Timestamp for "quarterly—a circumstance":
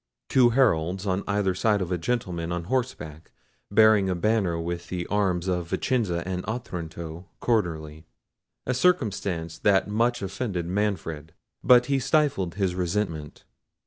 7.39-9.59